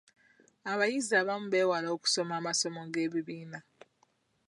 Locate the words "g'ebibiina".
2.93-3.59